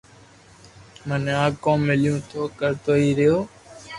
مني 1.07 1.31
آ 1.43 1.45
ڪوم 1.63 1.79
ميليو 1.87 2.13
ھي 2.17 2.21
تو 2.29 2.41
ڪرتو 2.59 2.91
ھي 3.01 3.09
رھيو 3.17 3.37